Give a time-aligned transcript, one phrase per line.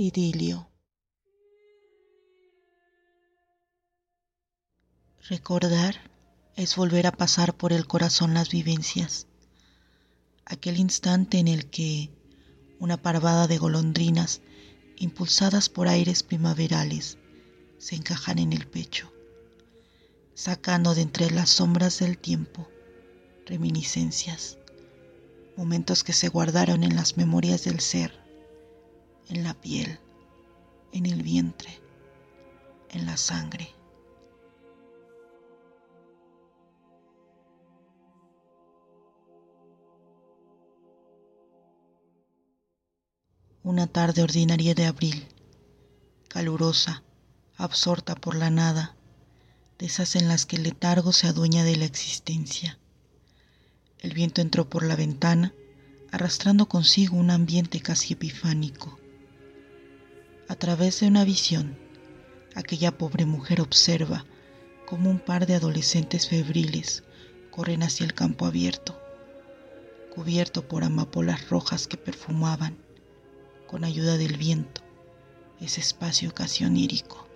[0.00, 0.70] Idilio.
[5.28, 5.96] Recordar
[6.54, 9.26] es volver a pasar por el corazón las vivencias,
[10.44, 12.12] aquel instante en el que
[12.78, 14.40] una parvada de golondrinas,
[14.98, 17.18] impulsadas por aires primaverales,
[17.78, 19.12] se encajan en el pecho,
[20.32, 22.68] sacando de entre las sombras del tiempo
[23.46, 24.58] reminiscencias,
[25.56, 28.17] momentos que se guardaron en las memorias del ser
[29.30, 29.98] en la piel,
[30.92, 31.70] en el vientre,
[32.90, 33.74] en la sangre.
[43.62, 45.28] Una tarde ordinaria de abril,
[46.28, 47.02] calurosa,
[47.56, 48.96] absorta por la nada,
[49.78, 52.78] de esas en las que el letargo se adueña de la existencia.
[53.98, 55.52] El viento entró por la ventana,
[56.10, 58.98] arrastrando consigo un ambiente casi epifánico
[60.48, 61.76] a través de una visión,
[62.54, 64.24] aquella pobre mujer observa
[64.86, 67.04] cómo un par de adolescentes febriles
[67.50, 68.98] corren hacia el campo abierto,
[70.14, 72.78] cubierto por amapolas rojas que perfumaban,
[73.66, 74.80] con ayuda del viento,
[75.60, 77.28] ese espacio casi onírico.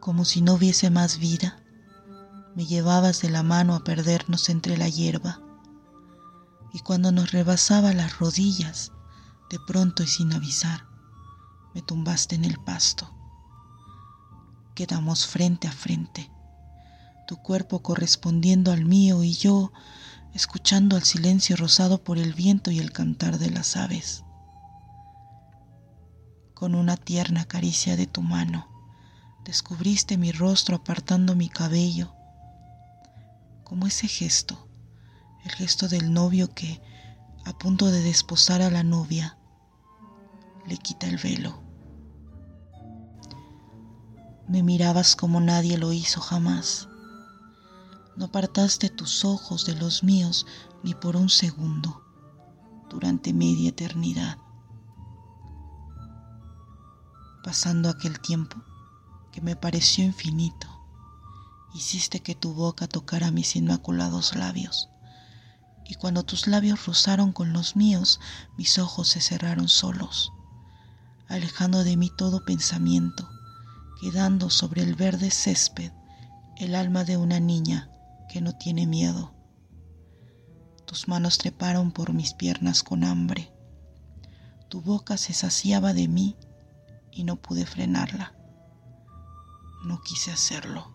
[0.00, 1.62] Como si no hubiese más vida,
[2.54, 5.43] me llevabas de la mano a perdernos entre la hierba
[6.74, 8.90] y cuando nos rebasaba las rodillas,
[9.48, 10.88] de pronto y sin avisar,
[11.72, 13.14] me tumbaste en el pasto.
[14.74, 16.32] Quedamos frente a frente,
[17.28, 19.72] tu cuerpo correspondiendo al mío y yo
[20.34, 24.24] escuchando el silencio rozado por el viento y el cantar de las aves.
[26.54, 28.68] Con una tierna caricia de tu mano,
[29.44, 32.16] descubriste mi rostro apartando mi cabello,
[33.62, 34.73] como ese gesto
[35.44, 36.80] el gesto del novio que,
[37.44, 39.36] a punto de desposar a la novia,
[40.66, 41.62] le quita el velo.
[44.48, 46.88] Me mirabas como nadie lo hizo jamás.
[48.16, 50.46] No apartaste tus ojos de los míos
[50.82, 52.02] ni por un segundo
[52.88, 54.38] durante media eternidad.
[57.42, 58.56] Pasando aquel tiempo
[59.30, 60.68] que me pareció infinito,
[61.74, 64.88] hiciste que tu boca tocara mis inmaculados labios
[65.84, 68.20] y cuando tus labios rozaron con los míos,
[68.56, 70.32] mis ojos se cerraron solos,
[71.28, 73.28] alejando de mí todo pensamiento,
[74.00, 75.92] quedando sobre el verde césped
[76.56, 77.90] el alma de una niña
[78.28, 79.34] que no tiene miedo.
[80.86, 83.52] Tus manos treparon por mis piernas con hambre.
[84.68, 86.36] Tu boca se saciaba de mí
[87.10, 88.34] y no pude frenarla.
[89.84, 90.92] No quise hacerlo.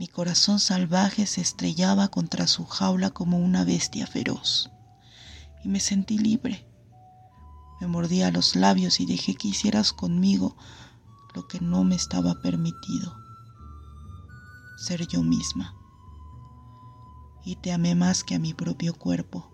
[0.00, 4.70] Mi corazón salvaje se estrellaba contra su jaula como una bestia feroz
[5.62, 6.66] y me sentí libre.
[7.82, 10.56] Me mordía los labios y dejé que hicieras conmigo
[11.34, 13.14] lo que no me estaba permitido,
[14.78, 15.74] ser yo misma.
[17.44, 19.52] Y te amé más que a mi propio cuerpo.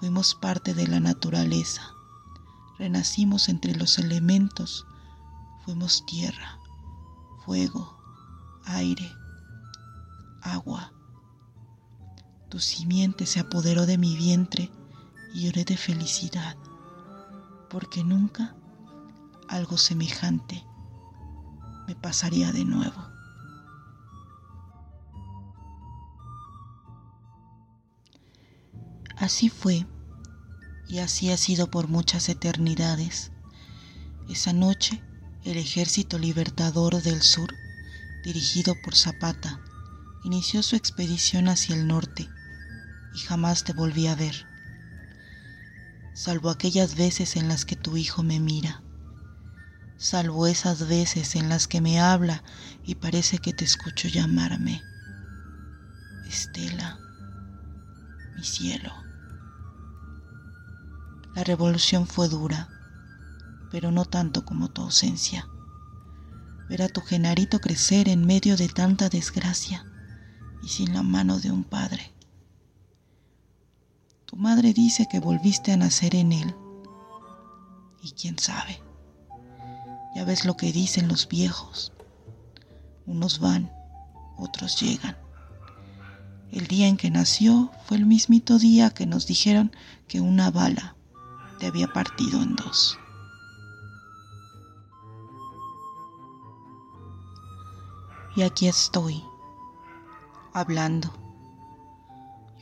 [0.00, 1.82] Fuimos parte de la naturaleza.
[2.78, 4.86] Renacimos entre los elementos.
[5.66, 6.58] Fuimos tierra,
[7.44, 7.94] fuego,
[8.64, 9.14] aire
[10.44, 10.92] agua.
[12.48, 14.70] Tu simiente se apoderó de mi vientre
[15.32, 16.56] y lloré de felicidad,
[17.68, 18.54] porque nunca
[19.48, 20.64] algo semejante
[21.88, 23.14] me pasaría de nuevo.
[29.16, 29.86] Así fue,
[30.88, 33.32] y así ha sido por muchas eternidades.
[34.28, 35.02] Esa noche,
[35.44, 37.54] el ejército libertador del sur,
[38.22, 39.63] dirigido por Zapata,
[40.24, 42.30] inició su expedición hacia el norte
[43.12, 44.46] y jamás te volví a ver,
[46.14, 48.82] salvo aquellas veces en las que tu hijo me mira,
[49.98, 52.42] salvo esas veces en las que me habla
[52.86, 54.82] y parece que te escucho llamarme.
[56.26, 56.98] Estela,
[58.34, 58.94] mi cielo.
[61.34, 62.70] La revolución fue dura,
[63.70, 65.46] pero no tanto como tu ausencia.
[66.70, 69.86] Ver a tu Genarito crecer en medio de tanta desgracia
[70.64, 72.10] y sin la mano de un padre.
[74.24, 76.54] Tu madre dice que volviste a nacer en él.
[78.02, 78.80] Y quién sabe.
[80.16, 81.92] Ya ves lo que dicen los viejos.
[83.04, 83.70] Unos van,
[84.38, 85.18] otros llegan.
[86.50, 89.70] El día en que nació fue el mismito día que nos dijeron
[90.08, 90.96] que una bala
[91.58, 92.98] te había partido en dos.
[98.36, 99.22] Y aquí estoy
[100.54, 101.12] hablando,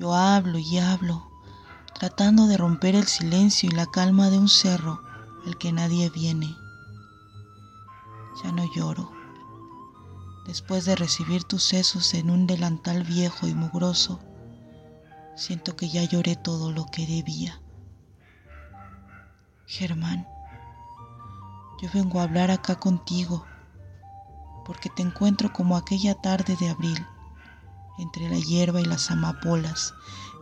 [0.01, 1.31] Yo hablo y hablo,
[1.95, 5.03] tratando de romper el silencio y la calma de un cerro
[5.47, 6.57] al que nadie viene.
[8.43, 9.13] Ya no lloro.
[10.47, 14.21] Después de recibir tus sesos en un delantal viejo y mugroso,
[15.37, 17.61] siento que ya lloré todo lo que debía.
[19.67, 20.27] Germán,
[21.83, 23.45] yo vengo a hablar acá contigo
[24.65, 27.07] porque te encuentro como aquella tarde de abril,
[27.99, 29.95] entre la hierba y las amapolas,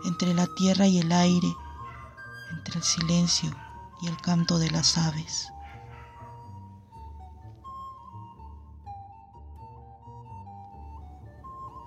[0.05, 1.55] entre la tierra y el aire,
[2.53, 3.51] entre el silencio
[4.01, 5.53] y el canto de las aves.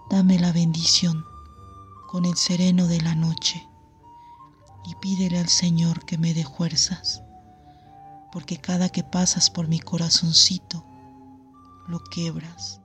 [0.10, 1.26] Dame la bendición
[2.08, 3.68] con el sereno de la noche
[4.86, 7.24] y pídele al Señor que me dé fuerzas,
[8.32, 10.86] porque cada que pasas por mi corazoncito,
[11.88, 12.83] lo quebras.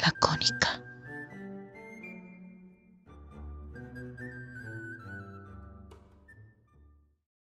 [0.00, 0.80] Lacónica.